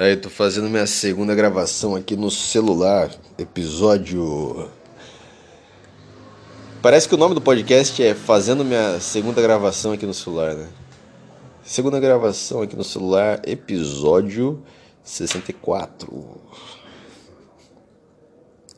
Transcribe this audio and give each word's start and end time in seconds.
Aí, 0.00 0.16
tô 0.16 0.30
fazendo 0.30 0.70
minha 0.70 0.86
segunda 0.86 1.34
gravação 1.34 1.96
aqui 1.96 2.14
no 2.14 2.30
celular, 2.30 3.10
episódio. 3.36 4.70
Parece 6.80 7.08
que 7.08 7.16
o 7.16 7.18
nome 7.18 7.34
do 7.34 7.40
podcast 7.40 8.00
é 8.00 8.14
Fazendo 8.14 8.64
minha 8.64 9.00
segunda 9.00 9.42
gravação 9.42 9.90
aqui 9.90 10.06
no 10.06 10.14
celular, 10.14 10.54
né? 10.54 10.68
Segunda 11.64 11.98
gravação 11.98 12.62
aqui 12.62 12.76
no 12.76 12.84
celular, 12.84 13.42
episódio 13.44 14.62
64. 15.02 16.40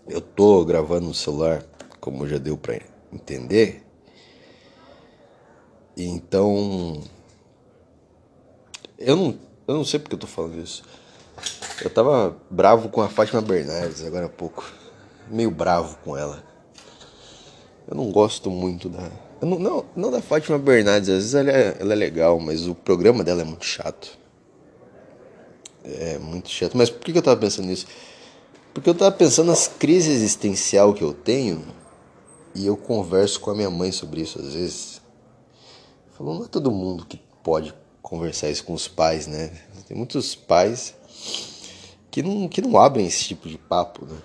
Eu 0.09 0.23
tô 0.23 0.65
gravando 0.65 1.09
no 1.09 1.15
celular, 1.15 1.63
como 2.01 2.27
já 2.27 2.39
deu 2.39 2.57
pra 2.57 2.81
entender. 3.13 3.85
Então. 5.95 7.03
Eu 8.99 9.17
não, 9.17 9.39
eu 9.69 9.75
não 9.75 9.85
sei 9.85 10.01
porque 10.01 10.15
eu 10.15 10.19
tô 10.19 10.27
falando 10.27 10.59
isso. 10.59 10.83
Eu 11.83 11.89
tava 11.89 12.37
bravo 12.51 12.91
com 12.91 13.01
a 13.01 13.09
Fátima 13.09 13.41
Bernardes 13.41 14.05
agora 14.05 14.27
há 14.27 14.29
pouco. 14.29 14.71
Meio 15.31 15.51
bravo 15.51 15.97
com 16.05 16.17
ela. 16.17 16.45
Eu 17.89 17.97
não 17.97 18.11
gosto 18.11 18.51
muito 18.51 18.89
da. 18.89 19.11
Não, 19.41 19.59
não, 19.59 19.85
não, 19.97 20.11
da 20.11 20.21
Fátima 20.21 20.59
Bernardes, 20.59 21.09
às 21.09 21.17
vezes 21.17 21.35
ela 21.35 21.51
é, 21.51 21.77
ela 21.81 21.93
é 21.95 21.97
legal, 21.97 22.39
mas 22.39 22.67
o 22.67 22.75
programa 22.75 23.25
dela 23.25 23.41
é 23.41 23.45
muito 23.45 23.65
chato. 23.65 24.19
É 25.83 26.19
muito 26.19 26.51
chato. 26.51 26.77
Mas 26.77 26.91
por 26.91 27.01
que 27.01 27.17
eu 27.17 27.23
tava 27.23 27.41
pensando 27.41 27.67
nisso? 27.67 27.87
Porque 28.75 28.91
eu 28.91 28.95
tava 28.95 29.13
pensando 29.13 29.47
nas 29.47 29.67
crises 29.67 30.17
existencial 30.17 30.93
que 30.93 31.03
eu 31.03 31.15
tenho 31.15 31.65
e 32.55 32.67
eu 32.67 32.77
converso 32.77 33.41
com 33.41 33.51
a 33.51 33.55
minha 33.55 33.71
mãe 33.71 33.91
sobre 33.91 34.21
isso 34.21 34.39
às 34.39 34.53
vezes. 34.53 35.01
Falou, 36.13 36.35
não 36.35 36.45
é 36.45 36.49
todo 36.49 36.71
mundo 36.71 37.07
que 37.07 37.19
pode 37.43 37.75
conversar 38.03 38.51
isso 38.51 38.65
com 38.65 38.75
os 38.75 38.87
pais, 38.87 39.27
né? 39.27 39.51
Tem 39.89 39.97
muitos 39.97 40.35
pais 40.35 40.95
que 42.11 42.23
não, 42.23 42.49
que 42.49 42.61
não 42.61 42.79
abrem 42.79 43.07
esse 43.07 43.25
tipo 43.25 43.49
de 43.49 43.57
papo, 43.57 44.05
né? 44.05 44.19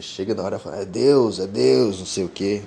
Chega 0.00 0.34
na 0.34 0.42
hora 0.42 0.56
e 0.56 0.60
fala, 0.60 0.76
é 0.76 0.84
Deus, 0.84 1.40
é 1.40 1.46
Deus, 1.46 1.98
não 1.98 2.06
sei 2.06 2.24
o 2.24 2.28
quê. 2.28 2.62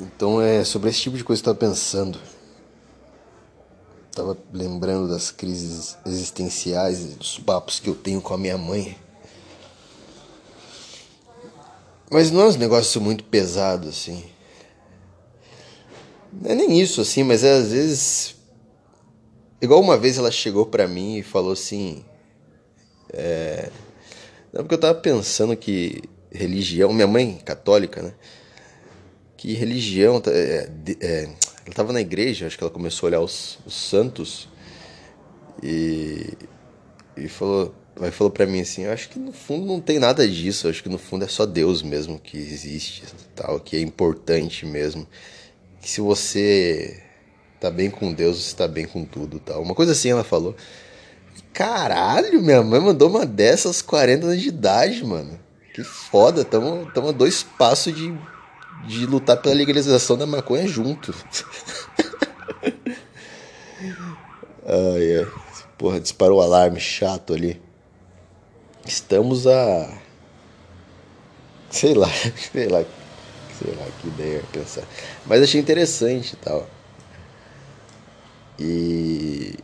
Então 0.00 0.40
é 0.40 0.64
sobre 0.64 0.88
esse 0.88 1.00
tipo 1.00 1.16
de 1.16 1.24
coisa 1.24 1.42
que 1.42 1.48
eu 1.48 1.52
estava 1.52 1.70
pensando. 1.70 2.18
Tava 4.12 4.36
lembrando 4.52 5.08
das 5.08 5.30
crises 5.30 5.96
existenciais, 6.06 7.14
dos 7.14 7.38
papos 7.38 7.80
que 7.80 7.88
eu 7.88 7.94
tenho 7.94 8.20
com 8.20 8.32
a 8.32 8.38
minha 8.38 8.56
mãe. 8.56 8.96
Mas 12.10 12.30
não 12.30 12.42
é 12.42 12.48
um 12.48 12.52
negócio 12.52 13.00
muito 13.00 13.24
pesado 13.24 13.88
assim. 13.88 14.24
Não 16.32 16.50
é 16.50 16.54
nem 16.54 16.80
isso 16.80 17.00
assim, 17.00 17.22
mas 17.22 17.44
é, 17.44 17.52
às 17.52 17.72
vezes 17.72 18.41
Igual 19.62 19.80
uma 19.80 19.96
vez 19.96 20.18
ela 20.18 20.32
chegou 20.32 20.66
para 20.66 20.88
mim 20.88 21.18
e 21.18 21.22
falou 21.22 21.52
assim. 21.52 22.04
É... 23.12 23.70
Não, 24.52 24.62
porque 24.62 24.74
eu 24.74 24.80
tava 24.80 24.98
pensando 24.98 25.56
que 25.56 26.02
religião. 26.32 26.92
Minha 26.92 27.06
mãe, 27.06 27.40
católica, 27.44 28.02
né? 28.02 28.12
Que 29.36 29.52
religião. 29.54 30.20
É, 30.26 30.68
é, 31.00 31.22
ela 31.64 31.74
tava 31.74 31.92
na 31.92 32.00
igreja, 32.00 32.46
acho 32.46 32.58
que 32.58 32.64
ela 32.64 32.72
começou 32.72 33.06
a 33.06 33.08
olhar 33.08 33.20
os, 33.20 33.60
os 33.64 33.74
santos. 33.74 34.48
E. 35.62 36.32
E 37.16 37.28
falou. 37.28 37.72
Aí 38.00 38.10
falou 38.10 38.30
pra 38.30 38.46
mim 38.46 38.62
assim, 38.62 38.84
eu 38.84 38.90
acho 38.90 39.10
que 39.10 39.18
no 39.18 39.32
fundo 39.32 39.66
não 39.66 39.78
tem 39.78 39.98
nada 39.98 40.26
disso, 40.26 40.66
eu 40.66 40.70
acho 40.70 40.82
que 40.82 40.88
no 40.88 40.96
fundo 40.96 41.26
é 41.26 41.28
só 41.28 41.44
Deus 41.44 41.82
mesmo 41.82 42.18
que 42.18 42.38
existe, 42.38 43.04
tal, 43.36 43.60
que 43.60 43.76
é 43.76 43.80
importante 43.80 44.64
mesmo. 44.64 45.06
Que 45.80 45.90
se 45.90 46.00
você 46.00 47.01
tá 47.62 47.70
bem 47.70 47.88
com 47.88 48.12
Deus, 48.12 48.42
você 48.42 48.56
tá 48.56 48.66
bem 48.66 48.86
com 48.86 49.04
tudo 49.04 49.38
tal. 49.38 49.62
Uma 49.62 49.72
coisa 49.72 49.92
assim 49.92 50.10
ela 50.10 50.24
falou. 50.24 50.56
Caralho, 51.52 52.42
minha 52.42 52.60
mãe 52.60 52.80
mandou 52.80 53.08
uma 53.08 53.24
dessas 53.24 53.80
40 53.80 54.26
anos 54.26 54.42
de 54.42 54.48
idade, 54.48 55.04
mano. 55.04 55.38
Que 55.72 55.84
foda, 55.84 56.44
tamo, 56.44 56.90
tamo 56.92 57.10
a 57.10 57.12
dois 57.12 57.44
passos 57.44 57.94
de, 57.94 58.12
de 58.88 59.06
lutar 59.06 59.36
pela 59.36 59.54
legalização 59.54 60.18
da 60.18 60.26
maconha 60.26 60.66
junto. 60.66 61.14
ai, 64.66 65.18
ai. 65.18 65.28
Porra, 65.78 66.00
disparou 66.00 66.40
o 66.40 66.42
alarme 66.42 66.80
chato 66.80 67.32
ali. 67.32 67.62
Estamos 68.84 69.46
a. 69.46 69.88
Sei 71.70 71.94
lá, 71.94 72.10
sei 72.52 72.66
lá. 72.66 72.84
Sei 73.56 73.72
lá 73.72 73.86
que 74.00 74.08
ideia 74.08 74.42
pensar. 74.50 74.82
Mas 75.24 75.42
achei 75.42 75.60
interessante 75.60 76.32
e 76.32 76.36
tal. 76.36 76.68
E. 78.58 79.54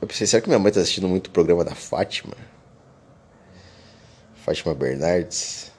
Eu 0.00 0.08
pensei, 0.08 0.26
será 0.26 0.40
que 0.40 0.48
minha 0.48 0.58
mãe 0.58 0.72
tá 0.72 0.80
assistindo 0.80 1.08
muito 1.08 1.26
o 1.26 1.30
programa 1.30 1.64
da 1.64 1.74
Fátima? 1.74 2.34
Fátima 4.34 4.74
Bernardes. 4.74 5.70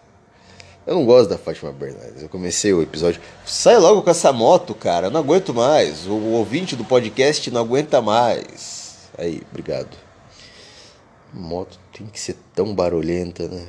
Eu 0.85 0.95
não 0.95 1.05
gosto 1.05 1.29
da 1.29 1.37
Fátima 1.37 1.71
Bernardes. 1.71 2.21
Eu 2.21 2.29
comecei 2.29 2.73
o 2.73 2.81
episódio. 2.81 3.21
Sai 3.45 3.77
logo 3.77 4.01
com 4.01 4.09
essa 4.09 4.31
moto, 4.31 4.73
cara. 4.73 5.07
Eu 5.07 5.11
não 5.11 5.19
aguento 5.19 5.53
mais. 5.53 6.07
O 6.07 6.13
ouvinte 6.13 6.75
do 6.75 6.83
podcast 6.83 7.49
não 7.51 7.61
aguenta 7.61 8.01
mais. 8.01 9.09
Aí, 9.17 9.41
obrigado. 9.49 9.95
Moto 11.33 11.79
tem 11.93 12.07
que 12.07 12.19
ser 12.19 12.35
tão 12.53 12.73
barulhenta, 12.73 13.47
né? 13.47 13.67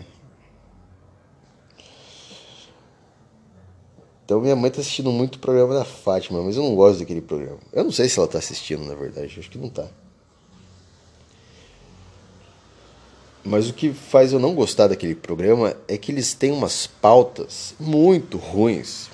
Então 4.25 4.41
minha 4.41 4.56
mãe 4.56 4.71
tá 4.71 4.81
assistindo 4.81 5.10
muito 5.10 5.37
o 5.37 5.38
programa 5.38 5.75
da 5.75 5.84
Fátima, 5.84 6.43
mas 6.43 6.56
eu 6.56 6.62
não 6.62 6.75
gosto 6.75 7.00
daquele 7.00 7.21
programa. 7.21 7.59
Eu 7.72 7.84
não 7.84 7.93
sei 7.93 8.09
se 8.09 8.19
ela 8.19 8.28
tá 8.28 8.38
assistindo, 8.38 8.84
na 8.84 8.94
verdade, 8.94 9.38
acho 9.38 9.50
que 9.50 9.59
não 9.59 9.69
tá. 9.69 9.87
Mas 13.44 13.69
o 13.69 13.75
que 13.75 13.93
faz 13.93 14.33
eu 14.33 14.38
não 14.38 14.55
gostar 14.55 14.87
daquele 14.87 15.16
programa 15.16 15.77
é 15.88 15.99
que 15.99 16.12
eles 16.12 16.33
têm 16.33 16.53
umas 16.53 16.87
pautas 16.87 17.75
muito 17.78 18.38
ruins. 18.38 19.10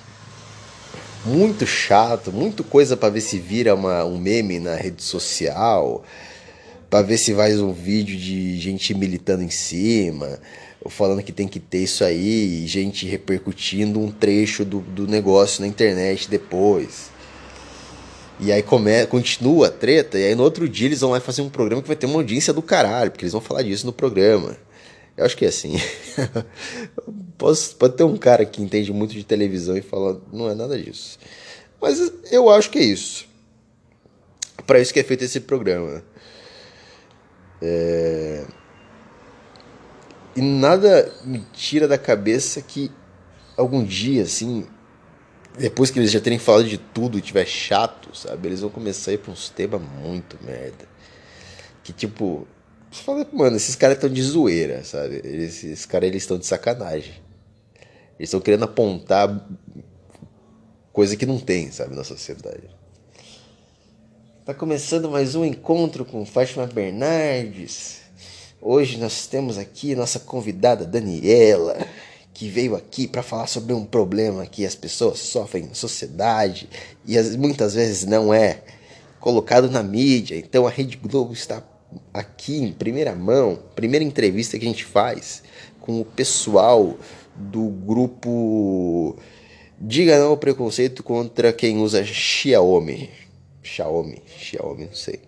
Muito 1.25 1.67
chato, 1.67 2.31
muito 2.31 2.63
coisa 2.63 2.97
para 2.97 3.09
ver 3.09 3.23
se 3.23 3.39
vira 3.39 3.75
uma, 3.75 4.05
um 4.05 4.19
meme 4.19 4.61
na 4.61 4.77
rede 4.77 5.03
social, 5.03 6.05
para 6.89 7.03
ver 7.03 7.19
se 7.19 7.35
faz 7.35 7.61
um 7.61 7.73
vídeo 7.73 8.17
de 8.17 8.59
gente 8.59 8.95
militando 8.95 9.43
em 9.43 9.51
cima 9.51 10.39
falando 10.87 11.23
que 11.23 11.33
tem 11.33 11.49
que 11.49 11.59
ter 11.59 11.79
isso 11.79 12.05
aí, 12.05 12.65
e 12.65 12.67
gente 12.67 13.07
repercutindo 13.07 14.01
um 14.01 14.11
trecho 14.11 14.65
do, 14.65 14.81
do 14.81 15.07
negócio 15.07 15.61
na 15.61 15.67
internet 15.67 16.31
depois. 16.31 17.11
E 18.41 18.53
aí 18.53 18.63
come, 18.63 19.05
continua 19.07 19.67
a 19.67 19.71
treta, 19.71 20.19
e 20.19 20.27
aí 20.27 20.35
no 20.35 20.45
outro 20.45 20.69
dia 20.69 20.87
eles 20.87 21.01
vão 21.01 21.11
lá 21.11 21.21
fazer 21.21 21.43
um 21.43 21.49
programa 21.49 21.83
que 21.83 21.89
vai 21.89 21.97
ter 21.97 22.07
uma 22.07 22.17
audiência 22.17 22.53
do 22.53 22.63
caralho, 22.63 23.11
porque 23.11 23.25
eles 23.25 23.33
vão 23.33 23.41
falar 23.41 23.63
disso 23.63 23.85
no 23.85 23.93
programa. 23.93 24.57
Eu 25.17 25.25
acho 25.25 25.37
que 25.37 25.45
é 25.45 25.49
assim. 25.49 25.75
Posso, 27.37 27.75
pode 27.77 27.97
ter 27.97 28.05
um 28.05 28.17
cara 28.17 28.45
que 28.45 28.63
entende 28.63 28.93
muito 28.93 29.15
de 29.15 29.25
televisão 29.25 29.77
e 29.77 29.83
fala, 29.83 30.21
não 30.33 30.49
é 30.49 30.55
nada 30.55 30.81
disso. 30.81 31.19
Mas 31.81 32.13
eu 32.31 32.51
acho 32.51 32.71
que 32.71 32.79
é 32.79 32.85
isso. 32.85 33.27
Para 34.67 34.81
isso 34.81 34.93
que 34.93 35.01
é 35.01 35.05
feito 35.05 35.25
esse 35.25 35.41
programa. 35.41 36.03
É... 37.63 38.45
E 40.39 40.41
nada 40.41 41.13
me 41.25 41.45
tira 41.53 41.89
da 41.89 41.99
cabeça 41.99 42.63
que 42.63 42.93
algum 43.57 43.83
dia, 43.83 44.23
assim, 44.23 44.65
depois 45.59 45.91
que 45.91 45.99
eles 45.99 46.13
já 46.13 46.21
terem 46.21 46.39
falado 46.39 46.69
de 46.69 46.79
tudo 46.79 47.19
e 47.19 47.21
tiver 47.21 47.45
chato, 47.45 48.17
sabe? 48.17 48.47
Eles 48.47 48.61
vão 48.61 48.71
começar 48.71 49.11
a 49.11 49.15
ir 49.15 49.19
pra 49.19 49.33
uns 49.33 49.49
temas 49.49 49.83
muito 50.01 50.39
merda. 50.45 50.87
Que 51.83 51.93
tipo, 51.93 52.47
você 52.89 53.03
fala, 53.03 53.27
mano, 53.33 53.57
esses 53.57 53.75
caras 53.75 53.97
estão 53.97 54.09
de 54.09 54.23
zoeira, 54.23 54.85
sabe? 54.85 55.21
Esses 55.25 55.85
caras 55.85 56.15
estão 56.15 56.39
de 56.39 56.47
sacanagem. 56.47 57.15
Eles 58.17 58.29
estão 58.29 58.41
querendo 58.41 58.63
apontar 58.63 59.45
coisa 60.93 61.17
que 61.17 61.27
não 61.27 61.41
tem, 61.41 61.73
sabe, 61.73 61.97
na 61.97 62.05
sociedade. 62.05 62.71
Tá 64.45 64.55
começando 64.55 65.11
mais 65.11 65.35
um 65.35 65.45
encontro 65.45 66.05
com 66.05 66.25
Fátima 66.25 66.65
Bernardes. 66.65 68.08
Hoje 68.61 68.99
nós 68.99 69.27
temos 69.27 69.57
aqui 69.57 69.95
nossa 69.95 70.19
convidada 70.19 70.85
Daniela, 70.85 71.79
que 72.35 72.49
veio 72.49 72.75
aqui 72.75 73.07
para 73.07 73.23
falar 73.23 73.47
sobre 73.47 73.73
um 73.73 73.85
problema 73.85 74.47
que 74.47 74.67
as 74.67 74.75
pessoas 74.75 75.21
sofrem 75.21 75.65
na 75.65 75.75
sociedade 75.75 76.69
e 77.07 77.19
muitas 77.37 77.75
vezes 77.75 78.05
não 78.05 78.35
é 78.35 78.63
colocado 79.21 79.71
na 79.71 79.83
mídia. 79.83 80.37
Então 80.37 80.67
a 80.67 80.71
Rede 80.71 80.97
Globo 80.97 81.33
está 81.33 81.63
aqui 82.13 82.57
em 82.57 82.73
primeira 82.73 83.15
mão, 83.15 83.59
primeira 83.75 84.05
entrevista 84.05 84.59
que 84.59 84.65
a 84.65 84.69
gente 84.69 84.85
faz 84.85 85.43
com 85.81 86.01
o 86.01 86.05
pessoal 86.05 86.99
do 87.37 87.69
grupo 87.69 89.17
Diga 89.81 90.19
não 90.19 90.31
ao 90.31 90.37
preconceito 90.37 91.05
contra 91.05 91.53
quem 91.53 91.79
usa 91.79 92.05
Xiaomi. 92.05 93.11
Xiaomi, 93.63 94.21
Xiaomi, 94.27 94.87
não 94.87 94.95
sei. 94.95 95.21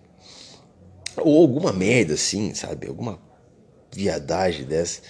Ou 1.17 1.41
alguma 1.41 1.73
merda 1.73 2.13
assim, 2.13 2.53
sabe? 2.53 2.87
Alguma 2.87 3.19
viadagem 3.93 4.65
dessa. 4.65 5.01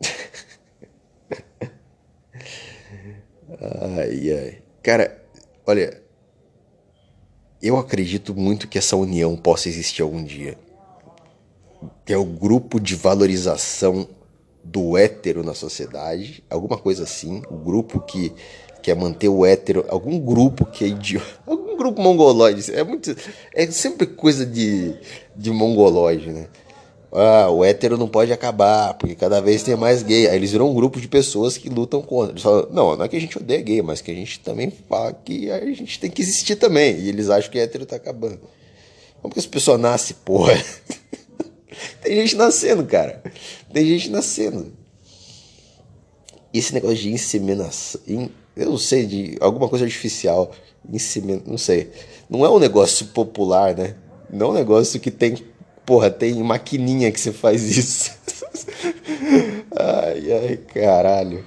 ai, 3.60 4.32
ai. 4.32 4.62
Cara, 4.82 5.22
olha. 5.66 6.02
eu 7.62 7.76
acredito 7.78 8.34
muito 8.34 8.68
que 8.68 8.78
essa 8.78 8.96
união 8.96 9.36
possa 9.36 9.68
existir 9.68 10.02
algum 10.02 10.22
dia. 10.22 10.58
Que 12.04 12.12
é 12.12 12.16
o 12.16 12.24
grupo 12.24 12.78
de 12.78 12.94
valorização 12.94 14.08
do 14.62 14.96
hétero 14.98 15.44
na 15.44 15.54
sociedade, 15.54 16.42
alguma 16.50 16.76
coisa 16.76 17.04
assim, 17.04 17.40
o 17.48 17.56
grupo 17.56 18.00
que 18.00 18.34
quer 18.82 18.96
manter 18.96 19.28
o 19.28 19.46
hétero, 19.46 19.84
algum 19.88 20.18
grupo 20.18 20.64
que 20.66 20.84
é 20.84 20.88
idiota, 20.88 21.26
grupo 21.76 22.00
mongoloide, 22.00 22.72
é 22.74 22.82
muito, 22.82 23.14
é 23.54 23.66
sempre 23.70 24.06
coisa 24.06 24.44
de, 24.44 24.94
de 25.36 25.50
mongoloide, 25.50 26.30
né? 26.30 26.48
Ah, 27.12 27.48
o 27.50 27.64
hétero 27.64 27.96
não 27.96 28.08
pode 28.08 28.32
acabar, 28.32 28.92
porque 28.94 29.14
cada 29.14 29.40
vez 29.40 29.62
tem 29.62 29.74
mais 29.74 30.02
gay. 30.02 30.28
Aí 30.28 30.36
eles 30.36 30.52
viram 30.52 30.70
um 30.70 30.74
grupo 30.74 31.00
de 31.00 31.08
pessoas 31.08 31.56
que 31.56 31.68
lutam 31.68 32.02
contra. 32.02 32.32
Eles 32.32 32.42
falam, 32.42 32.68
não, 32.70 32.94
não 32.94 33.04
é 33.04 33.08
que 33.08 33.16
a 33.16 33.20
gente 33.20 33.38
odeia 33.38 33.62
gay, 33.62 33.80
mas 33.80 34.02
que 34.02 34.10
a 34.10 34.14
gente 34.14 34.40
também 34.40 34.70
fala 34.88 35.12
que 35.12 35.50
a 35.50 35.64
gente 35.64 35.98
tem 35.98 36.10
que 36.10 36.20
existir 36.20 36.56
também. 36.56 36.98
E 36.98 37.08
eles 37.08 37.30
acham 37.30 37.50
que 37.50 37.58
hétero 37.58 37.86
tá 37.86 37.96
acabando. 37.96 38.40
Como 39.22 39.32
que 39.32 39.40
as 39.40 39.46
pessoas 39.46 39.80
nascem, 39.80 40.14
porra? 40.24 40.62
tem 42.02 42.16
gente 42.16 42.36
nascendo, 42.36 42.84
cara. 42.84 43.22
Tem 43.72 43.86
gente 43.86 44.10
nascendo. 44.10 44.72
Esse 46.52 46.74
negócio 46.74 46.98
de 46.98 47.12
inseminação. 47.12 48.00
Eu 48.56 48.70
não 48.70 48.78
sei, 48.78 49.06
de 49.06 49.36
alguma 49.40 49.68
coisa 49.68 49.84
artificial. 49.84 50.50
Insemin, 50.90 51.42
não 51.46 51.58
sei. 51.58 51.90
Não 52.28 52.44
é 52.44 52.50
um 52.50 52.58
negócio 52.58 53.06
popular, 53.06 53.76
né? 53.76 53.96
Não 54.30 54.46
é 54.46 54.50
um 54.50 54.54
negócio 54.54 54.98
que 54.98 55.10
tem 55.10 55.36
Porra, 55.86 56.10
tem 56.10 56.34
maquininha 56.42 57.12
que 57.12 57.20
você 57.20 57.32
faz 57.32 57.62
isso. 57.76 58.10
ai, 59.78 60.32
ai, 60.32 60.56
caralho. 60.56 61.46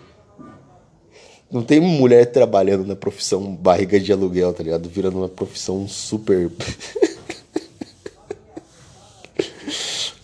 Não 1.52 1.62
tem 1.62 1.82
mulher 1.82 2.32
trabalhando 2.32 2.86
na 2.86 2.96
profissão 2.96 3.54
barriga 3.54 4.00
de 4.00 4.14
aluguel, 4.14 4.54
tá 4.54 4.64
ligado? 4.64 4.88
Virando 4.88 5.18
uma 5.18 5.28
profissão 5.28 5.86
super. 5.90 6.50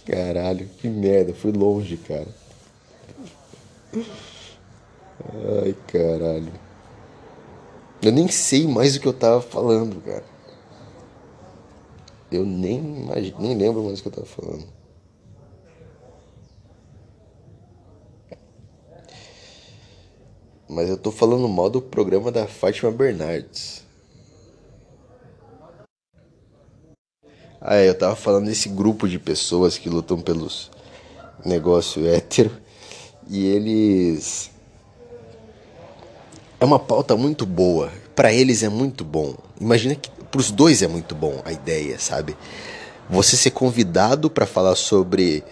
Caralho, 0.06 0.70
que 0.80 0.88
merda, 0.88 1.34
fui 1.34 1.52
longe, 1.52 1.98
cara. 1.98 2.28
Ai, 5.62 5.76
caralho. 5.88 6.54
Eu 8.02 8.12
nem 8.12 8.28
sei 8.28 8.68
mais 8.68 8.96
o 8.96 9.00
que 9.00 9.08
eu 9.08 9.14
tava 9.14 9.42
falando, 9.42 10.02
cara. 10.02 10.24
Eu 12.32 12.46
nem, 12.46 12.78
imagino, 12.78 13.40
nem 13.40 13.58
lembro 13.58 13.84
mais 13.84 14.00
o 14.00 14.02
que 14.02 14.08
eu 14.08 14.24
estava 14.24 14.28
falando. 14.28 14.68
Mas 20.68 20.90
eu 20.90 20.98
tô 20.98 21.12
falando 21.12 21.48
mal 21.48 21.70
do 21.70 21.82
programa 21.82 22.32
da 22.32 22.48
Fátima 22.48 22.92
Bernardes. 22.92 23.84
Ah, 27.62 27.78
é, 27.78 27.90
eu 27.90 27.98
tava 27.98 28.16
falando 28.16 28.46
desse 28.46 28.70
grupo 28.70 29.08
de 29.08 29.18
pessoas 29.18 29.78
que 29.78 29.90
lutam 29.90 30.20
pelos 30.20 30.70
negócio 31.46 32.08
hétero. 32.08 32.52
E 33.28 33.46
eles. 33.46 34.52
É 36.66 36.68
uma 36.68 36.80
pauta 36.80 37.16
muito 37.16 37.46
boa. 37.46 37.92
Para 38.16 38.34
eles 38.34 38.64
é 38.64 38.70
muito 38.70 39.06
bom. 39.06 39.36
Imagina 39.62 39.94
que 39.94 40.10
para 40.10 40.40
os 40.42 40.50
dois 40.50 40.82
é 40.82 40.88
muito 40.88 41.14
bom 41.14 41.40
a 41.46 41.52
ideia, 41.52 42.00
sabe? 42.00 42.36
Você 43.08 43.38
ser 43.38 43.52
convidado 43.52 44.32
para 44.32 44.48
falar 44.48 44.74
sobre 44.74 45.44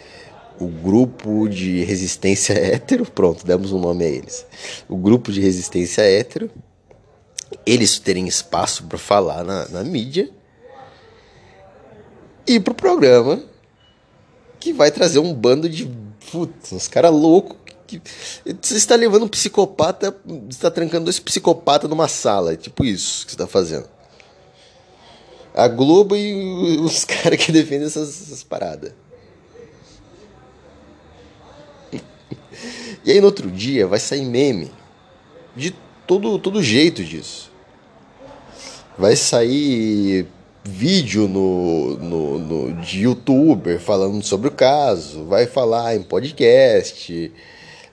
o 0.59 0.65
grupo 0.65 1.47
de 1.47 1.83
resistência 1.83 2.53
hétero, 2.57 3.05
pronto, 3.05 3.45
demos 3.45 3.71
um 3.71 3.79
nome 3.79 4.03
a 4.03 4.07
eles. 4.07 4.43
O 4.89 4.97
grupo 4.97 5.31
de 5.31 5.39
resistência 5.39 6.01
hétero, 6.01 6.49
eles 7.63 7.99
terem 7.99 8.27
espaço 8.27 8.85
para 8.85 8.97
falar 8.97 9.43
na, 9.43 9.67
na 9.67 9.83
mídia 9.83 10.31
e 12.47 12.59
pro 12.59 12.73
programa 12.73 13.39
que 14.59 14.73
vai 14.73 14.89
trazer 14.89 15.19
um 15.19 15.31
bando 15.31 15.69
de 15.69 15.87
putz, 16.31 16.73
uns 16.73 16.87
caras 16.87 17.11
loucos 17.11 17.62
que 17.99 18.57
você 18.61 18.75
está 18.75 18.95
levando 18.95 19.23
um 19.23 19.27
psicopata, 19.27 20.15
está 20.49 20.69
trancando 20.69 21.05
dois 21.05 21.19
psicopatas 21.19 21.89
numa 21.89 22.07
sala, 22.07 22.53
é 22.53 22.55
tipo 22.55 22.83
isso 22.85 23.25
que 23.25 23.31
você 23.31 23.35
está 23.35 23.47
fazendo 23.47 23.87
a 25.53 25.67
Globo 25.67 26.15
e 26.15 26.79
os 26.79 27.05
caras 27.05 27.37
que 27.37 27.51
defendem 27.51 27.87
essas, 27.87 28.21
essas 28.21 28.43
paradas. 28.43 28.91
E 33.05 33.11
aí 33.11 33.19
no 33.19 33.27
outro 33.27 33.51
dia 33.51 33.85
vai 33.85 33.99
sair 33.99 34.23
meme 34.23 34.71
de 35.55 35.75
todo, 36.07 36.39
todo 36.39 36.63
jeito 36.63 37.03
disso. 37.03 37.51
Vai 38.97 39.15
sair 39.15 40.25
vídeo 40.63 41.27
no, 41.27 41.97
no, 41.97 42.39
no, 42.39 42.81
de 42.81 43.01
youtuber 43.01 43.77
falando 43.79 44.23
sobre 44.23 44.47
o 44.47 44.51
caso, 44.51 45.25
vai 45.25 45.45
falar 45.45 45.95
em 45.95 46.01
podcast, 46.01 47.31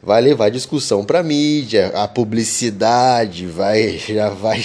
vai 0.03 0.21
levar 0.21 0.51
discussão 0.51 1.05
pra 1.05 1.23
mídia, 1.23 1.89
a 1.95 2.09
publicidade 2.09 3.47
vai 3.47 3.99
já 3.99 4.31
vai 4.31 4.65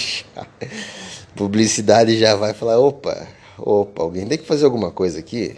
publicidade 1.34 2.18
já 2.18 2.34
vai 2.34 2.54
falar: 2.54 2.78
opa, 2.78 3.26
opa, 3.58 4.02
alguém 4.02 4.26
tem 4.26 4.38
que 4.38 4.46
fazer 4.46 4.64
alguma 4.64 4.90
coisa 4.90 5.18
aqui. 5.18 5.56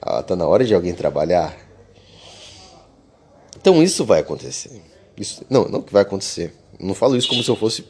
Ah, 0.00 0.22
tá 0.22 0.36
na 0.36 0.46
hora 0.46 0.64
de 0.64 0.74
alguém 0.74 0.94
trabalhar. 0.94 1.56
Então 3.56 3.82
isso 3.82 4.04
vai 4.04 4.20
acontecer. 4.20 4.82
Isso, 5.16 5.44
não, 5.48 5.66
não 5.66 5.80
que 5.80 5.92
vai 5.92 6.02
acontecer. 6.02 6.52
Não 6.78 6.94
falo 6.94 7.16
isso 7.16 7.28
como 7.28 7.42
se 7.42 7.48
eu 7.48 7.56
fosse. 7.56 7.84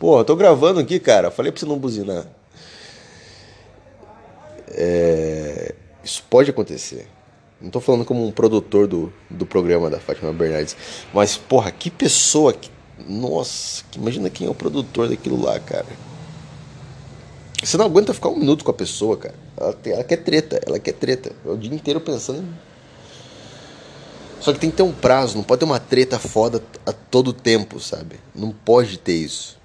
Eu 0.00 0.24
tô 0.24 0.34
gravando 0.34 0.80
aqui, 0.80 0.98
cara. 0.98 1.30
Falei 1.30 1.52
pra 1.52 1.60
você 1.60 1.66
não 1.66 1.78
buzinar. 1.78 2.26
É, 4.68 5.74
isso 6.02 6.24
pode 6.28 6.50
acontecer. 6.50 7.06
Não 7.60 7.70
tô 7.70 7.80
falando 7.80 8.04
como 8.04 8.26
um 8.26 8.30
produtor 8.30 8.86
do, 8.86 9.12
do 9.30 9.46
programa 9.46 9.88
da 9.88 9.98
Fátima 9.98 10.32
Bernardes. 10.32 10.76
Mas, 11.12 11.36
porra, 11.36 11.70
que 11.70 11.90
pessoa 11.90 12.52
que 12.52 12.70
nossa, 12.98 13.84
imagina 13.94 14.30
quem 14.30 14.46
é 14.46 14.50
o 14.50 14.54
produtor 14.54 15.08
daquilo 15.08 15.40
lá, 15.40 15.58
cara. 15.60 15.86
Você 17.62 17.76
não 17.76 17.86
aguenta 17.86 18.14
ficar 18.14 18.28
um 18.28 18.36
minuto 18.36 18.64
com 18.64 18.70
a 18.70 18.74
pessoa, 18.74 19.16
cara. 19.16 19.34
Ela, 19.56 19.72
tem, 19.72 19.92
ela 19.92 20.04
quer 20.04 20.18
treta, 20.18 20.60
ela 20.66 20.78
quer 20.78 20.92
treta. 20.92 21.32
É 21.44 21.48
o 21.48 21.56
dia 21.56 21.74
inteiro 21.74 22.00
pensando 22.00 22.40
em... 22.40 22.66
Só 24.40 24.52
que 24.52 24.58
tem 24.58 24.70
que 24.70 24.76
ter 24.76 24.82
um 24.82 24.92
prazo, 24.92 25.36
não 25.36 25.42
pode 25.42 25.60
ter 25.60 25.64
uma 25.64 25.80
treta 25.80 26.18
foda 26.18 26.62
a 26.84 26.92
todo 26.92 27.32
tempo, 27.32 27.80
sabe? 27.80 28.20
Não 28.34 28.52
pode 28.52 28.98
ter 28.98 29.14
isso. 29.14 29.58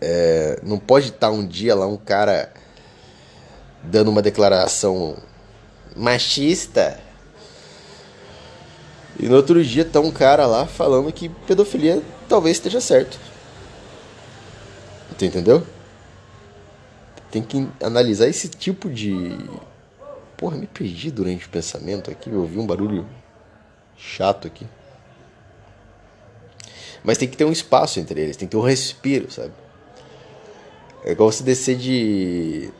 É, 0.00 0.60
não 0.62 0.78
pode 0.78 1.08
estar 1.08 1.30
um 1.30 1.46
dia 1.46 1.74
lá 1.74 1.86
um 1.86 1.96
cara 1.96 2.52
dando 3.90 4.10
uma 4.10 4.22
declaração 4.22 5.16
machista 5.94 7.00
e 9.18 9.28
no 9.28 9.36
outro 9.36 9.64
dia 9.64 9.84
tá 9.84 9.98
um 9.98 10.10
cara 10.10 10.46
lá 10.46 10.66
falando 10.66 11.10
que 11.10 11.28
pedofilia 11.28 12.02
talvez 12.28 12.56
esteja 12.56 12.80
certo. 12.80 13.18
Tu 15.16 15.24
entendeu? 15.24 15.66
Tem 17.30 17.42
que 17.42 17.66
analisar 17.82 18.28
esse 18.28 18.48
tipo 18.48 18.90
de. 18.90 19.38
Porra, 20.36 20.56
me 20.58 20.66
perdi 20.66 21.10
durante 21.10 21.46
o 21.46 21.48
pensamento 21.48 22.10
aqui, 22.10 22.28
eu 22.28 22.40
ouvi 22.40 22.58
um 22.58 22.66
barulho 22.66 23.06
chato 23.96 24.46
aqui. 24.46 24.66
Mas 27.02 27.16
tem 27.16 27.26
que 27.26 27.36
ter 27.36 27.46
um 27.46 27.52
espaço 27.52 27.98
entre 27.98 28.20
eles, 28.20 28.36
tem 28.36 28.46
que 28.46 28.52
ter 28.52 28.58
um 28.58 28.66
respiro, 28.66 29.30
sabe? 29.30 29.52
É 31.04 31.12
igual 31.12 31.32
você 31.32 31.42
descer 31.42 31.76
de. 31.76 32.70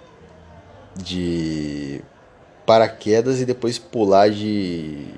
De 0.97 2.03
paraquedas 2.65 3.41
e 3.41 3.45
depois 3.45 3.79
pular 3.79 4.31
de 4.31 5.15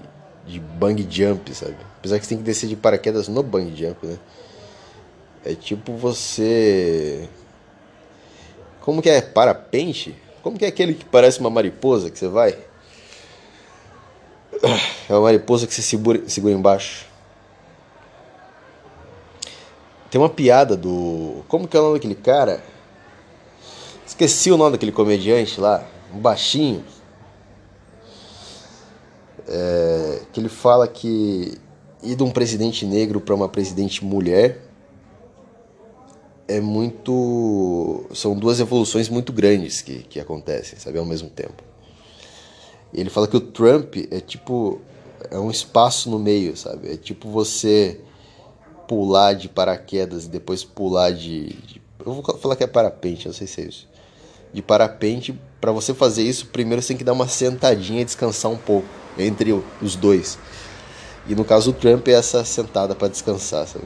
de 0.49 0.59
bang 0.59 1.07
jump, 1.09 1.55
sabe? 1.55 1.77
Apesar 1.99 2.19
que 2.19 2.25
você 2.25 2.31
tem 2.31 2.39
que 2.39 2.45
descer 2.45 2.69
de 2.69 2.77
paraquedas 2.77 3.29
no 3.29 3.43
bang 3.43 3.71
jump, 3.77 4.07
né? 4.07 4.19
É 5.45 5.55
tipo 5.55 5.93
você. 5.93 7.29
Como 8.81 9.03
que 9.03 9.11
é? 9.11 9.21
Parapente? 9.21 10.17
Como 10.43 10.59
que 10.59 10.65
é 10.65 10.69
aquele 10.69 10.95
que 10.95 11.05
parece 11.05 11.39
uma 11.41 11.51
mariposa 11.51 12.11
que 12.11 12.19
você 12.19 12.29
vai? 12.29 12.57
É 15.09 15.13
uma 15.13 15.23
mariposa 15.23 15.67
que 15.67 15.75
você 15.75 15.83
segura, 15.83 16.29
segura 16.29 16.53
embaixo. 16.55 17.07
Tem 20.11 20.21
uma 20.21 20.29
piada 20.29 20.77
do. 20.77 21.45
Como 21.49 21.69
que 21.69 21.77
é 21.77 21.81
o 21.81 21.83
nome 21.83 21.95
daquele 21.95 22.15
cara? 22.15 22.63
Esqueci 24.19 24.51
o 24.51 24.57
nome 24.57 24.73
daquele 24.73 24.91
comediante 24.91 25.61
lá. 25.61 25.87
Um 26.13 26.19
baixinho 26.19 26.85
é, 29.47 30.23
que 30.33 30.41
ele 30.41 30.49
fala 30.49 30.89
que 30.89 31.57
ir 32.03 32.17
de 32.17 32.23
um 32.25 32.31
presidente 32.33 32.85
negro 32.85 33.21
para 33.21 33.33
uma 33.33 33.49
presidente 33.49 34.05
mulher 34.05 34.61
é 36.49 36.59
muito. 36.59 38.07
São 38.13 38.35
duas 38.37 38.59
evoluções 38.59 39.09
muito 39.09 39.33
grandes 39.33 39.83
que, 39.83 40.03
que 40.03 40.19
acontecem, 40.19 40.81
sabe, 40.81 40.99
ao 40.99 41.05
mesmo 41.05 41.31
tempo. 41.31 41.63
Ele 42.93 43.11
fala 43.11 43.29
que 43.29 43.37
o 43.37 43.41
Trump 43.41 43.95
é 44.11 44.19
tipo. 44.19 44.81
É 45.31 45.39
um 45.39 45.49
espaço 45.49 46.11
no 46.11 46.19
meio, 46.19 46.57
sabe? 46.57 46.93
É 46.93 46.97
tipo 46.97 47.31
você 47.31 48.01
pular 48.89 49.35
de 49.35 49.49
paraquedas 49.49 50.25
e 50.25 50.29
depois 50.29 50.65
pular 50.65 51.13
de, 51.13 51.51
de, 51.51 51.81
Eu 52.05 52.15
vou 52.15 52.37
falar 52.37 52.57
que 52.57 52.65
é 52.65 52.67
parapente, 52.67 53.29
não 53.29 53.33
sei 53.33 53.47
se 53.47 53.61
é 53.61 53.65
isso. 53.67 53.89
De 54.53 54.63
parapente, 54.63 55.39
para 55.61 55.73
você 55.73 55.93
fazer 55.93 56.23
isso, 56.23 56.47
primeiro 56.47 56.81
você 56.81 56.89
tem 56.89 56.97
que 56.97 57.05
dar 57.05 57.13
uma 57.13 57.29
sentadinha 57.29 58.01
e 58.01 58.05
descansar 58.05 58.51
um 58.51 58.57
pouco 58.57 58.89
entre 59.19 59.53
os 59.83 59.97
dois. 59.97 60.39
E 61.27 61.35
no 61.35 61.45
caso 61.45 61.73
do 61.73 61.79
Trump 61.79 62.09
é 62.09 62.13
essa 62.13 62.45
sentada 62.45 62.95
para 62.95 63.09
descansar, 63.09 63.67
sabe? 63.67 63.85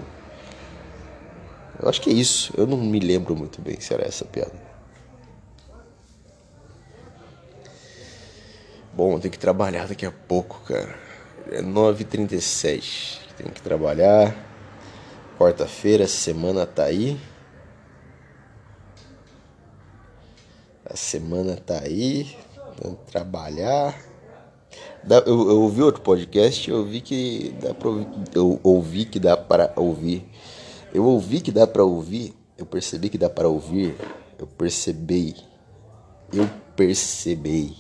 Eu 1.81 1.88
acho 1.88 2.00
que 2.00 2.11
é 2.11 2.12
isso. 2.12 2.52
Eu 2.57 2.66
não 2.66 2.76
me 2.76 3.00
lembro 3.00 3.35
muito 3.35 3.61
bem 3.61 3.81
se 3.81 3.92
era 3.92 4.07
essa 4.07 4.25
piada. 4.25 4.52
Bom, 8.95 9.14
eu 9.14 9.21
tenho 9.21 9.33
que 9.33 9.38
trabalhar 9.38 9.88
daqui 9.88 10.07
a 10.07 10.12
pouco, 10.12 10.61
cara. 10.66 10.95
É 11.50 11.61
9h37. 11.61 13.19
Tenho 13.37 13.50
que 13.50 13.61
trabalhar. 13.61 14.37
Quarta-feira, 15.37 16.07
semana 16.07 16.64
tá 16.66 16.85
aí. 16.85 17.19
A 20.92 20.96
semana 20.96 21.56
tá 21.56 21.80
aí. 21.80 22.37
Trabalhar. 23.06 23.99
Eu, 25.08 25.22
eu, 25.26 25.62
ouvi 25.62 25.80
outro 25.80 26.02
podcast, 26.02 26.70
eu 26.70 26.78
ouvi 26.78 27.00
que 27.00 27.54
dá 27.61 27.72
ouvir, 27.88 28.08
eu 28.34 28.61
ouvi 28.62 29.04
que 29.06 29.18
dá 29.18 29.34
para 29.34 29.72
ouvir. 29.75 30.22
Eu 30.92 31.06
ouvi 31.06 31.40
que 31.40 31.50
dá 31.50 31.66
para 31.66 31.82
ouvir, 31.82 32.34
eu 32.58 32.66
percebi 32.66 33.08
que 33.08 33.16
dá 33.16 33.30
para 33.30 33.49
ouvir, 33.49 33.96
eu 34.38 34.46
percebi. 34.46 35.34
Eu 36.30 36.49
percebi. 36.76 37.75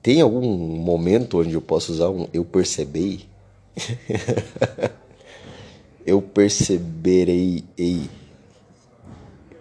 Tem 0.00 0.20
algum 0.20 0.56
momento 0.76 1.40
onde 1.40 1.54
eu 1.54 1.60
posso 1.60 1.92
usar 1.92 2.10
um 2.10 2.28
eu 2.32 2.44
percebi? 2.44 3.28
eu 6.06 6.22
perceberei. 6.22 7.64
Ei, 7.76 8.08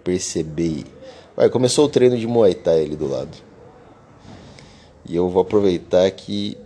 percebi. 0.03 0.99
Vai, 1.39 1.50
começou 1.50 1.86
o 1.86 1.88
treino 1.89 2.17
de 2.17 2.27
Muay 2.27 2.53
Thai 2.53 2.84
ali 2.84 2.98
do 2.98 3.08
lado. 3.08 3.31
E 5.08 5.15
eu 5.15 5.29
vou 5.29 5.41
aproveitar 5.41 6.12
que 6.12 6.58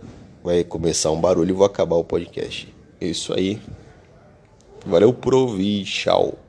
vai 0.42 0.64
começar 0.64 1.12
um 1.12 1.20
barulho 1.20 1.50
e 1.50 1.52
vou 1.52 1.64
acabar 1.64 1.94
o 1.94 2.02
podcast. 2.02 2.74
É 3.00 3.06
isso 3.06 3.32
aí. 3.32 3.60
Valeu 4.84 5.14
por 5.14 5.32
ouvir. 5.32 5.84
Tchau. 5.84 6.43